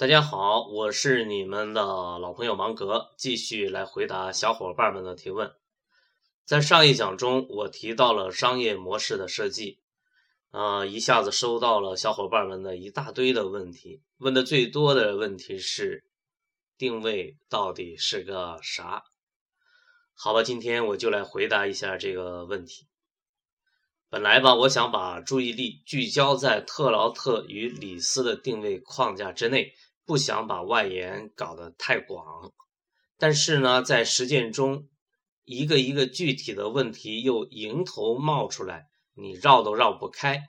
[0.00, 5.52] 大家好，我是你们的老朋友芒格，继续来回答小伙伴们的提问。
[6.46, 9.78] 在上一讲中，我提到了商业模式的设计，
[10.52, 14.00] 啊，一下子收到了小伙伴们的一大堆的问题。
[14.16, 16.02] 问的最多的问题是，
[16.78, 19.02] 定位到底是个啥？
[20.14, 22.86] 好吧，今天我就来回答一下这个问题。
[24.08, 29.74] 本来吧，我想把注意力聚焦在特劳特与李斯的定位框架之内。
[30.04, 32.52] 不想把外延搞得太广，
[33.18, 34.88] 但是呢，在实践中，
[35.44, 40.42] 一个一个具体的问题又迎头冒出来，你绕都绕不开。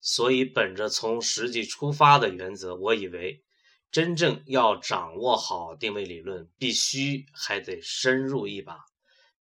[0.00, 3.42] 所以，本着从实际出发的原则，我以为
[3.90, 8.76] 真正要掌握好定位理论，必须还得深入一把。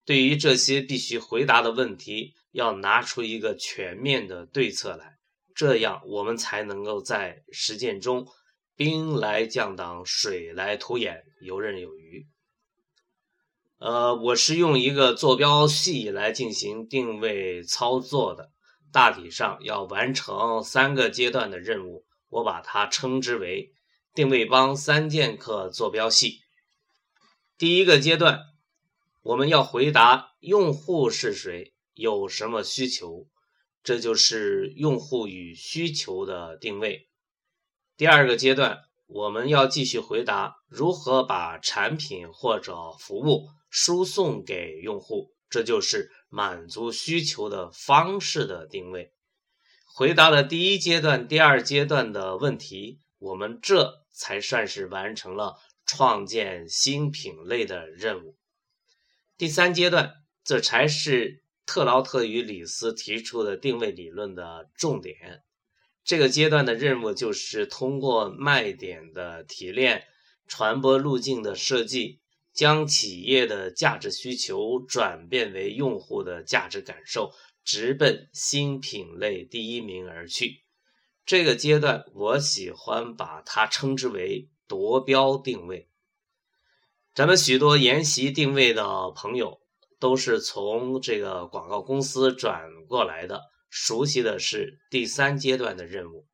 [0.05, 5.17] 对于这些必须回答的问题，要拿出一个全面的对策来，
[5.55, 8.27] 这样我们才能够在实践中。
[8.75, 12.27] 兵来将挡，水来土掩，游刃有余。
[13.77, 18.51] 呃，我是用一个坐标系来进行定位操作的，
[18.91, 23.73] 大体上要完成三个阶段的任务，我把它称之为
[24.15, 26.39] 定位帮三剑客坐标系。
[27.57, 28.41] 第一个阶段，
[29.21, 33.27] 我们要回答用户是谁，有什么需求，
[33.83, 37.07] 这就是用户与需求的定位。
[37.95, 49.13] 第二个阶段，我们要继续回答如何把产品或者服务输送给用户，这就是满足需求的方式的定位。
[49.95, 58.35] 回答了第一阶段、第二阶段的问题，我们这才算是完成了创建新品类的任务。
[59.37, 60.13] 第三阶段，
[60.43, 65.43] 这才是特劳特与李斯提出的定位理论的重点。
[66.03, 70.05] 这个阶段的任务就是通过卖点的提炼、
[70.47, 72.19] 传播路径的设计，
[72.53, 77.31] 将企业的价值需求转变为用户的价值感受，
[77.63, 80.63] 直奔新品类第一名而去。
[81.25, 85.87] 这个阶段，我喜欢把它称之为夺标定位。
[87.15, 89.61] 咱们许多研习定位的朋友，
[89.99, 93.52] 都是从这个广告公司转过来的。
[93.75, 96.27] 熟悉的是第三阶段的任务，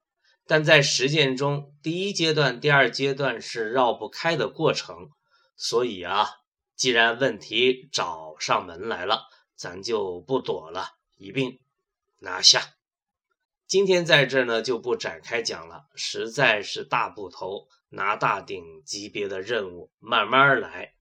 [0.45, 5.09] 但在实践中，第一阶段、第二阶段是绕不开的过程。
[5.55, 6.27] 所以啊，
[6.75, 9.21] 既然问题找上门来了，
[9.55, 11.61] 咱就不躲了，一并
[12.19, 12.61] 拿下。
[13.65, 20.93] 今天在这呢，就不展开讲了，实在是大部头拿大顶级别的任务，慢慢来。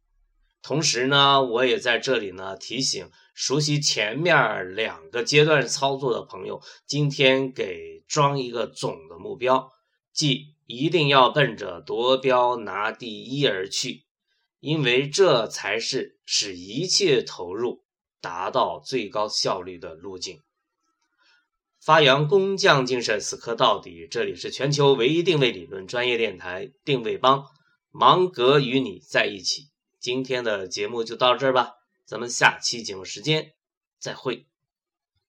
[0.62, 9.70] 同时呢，我也在这里呢提醒熟悉前面两个阶段操作的朋友，今天给装一个总的目标，
[10.12, 14.04] 即一定要奔着夺标拿第一而去，
[14.60, 17.84] 因为这才是使一切投入
[18.20, 20.40] 达到最高效率的路径。
[21.80, 24.06] 发扬工匠精神，死磕到底。
[24.10, 27.46] 这里是全球唯一定位理论专业电台——定位帮，
[27.90, 29.68] 芒格与你在一起。
[30.00, 33.54] 今天的节目就到这儿吧，咱们下期节目时间
[33.98, 34.46] 再会。